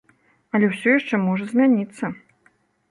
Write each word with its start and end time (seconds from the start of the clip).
Але 0.53 0.65
ўсё 0.71 0.89
яшчэ 0.95 1.21
можа 1.27 1.45
змяніцца. 1.53 2.15